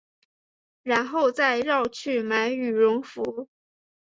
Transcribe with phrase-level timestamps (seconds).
[0.81, 3.47] 然后再绕去买羽绒衣